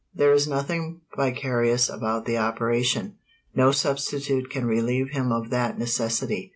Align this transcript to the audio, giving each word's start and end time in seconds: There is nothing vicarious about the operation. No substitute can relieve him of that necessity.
There 0.15 0.33
is 0.33 0.47
nothing 0.47 1.01
vicarious 1.15 1.87
about 1.87 2.25
the 2.25 2.35
operation. 2.35 3.17
No 3.53 3.71
substitute 3.71 4.49
can 4.49 4.65
relieve 4.65 5.11
him 5.11 5.31
of 5.31 5.51
that 5.51 5.77
necessity. 5.77 6.49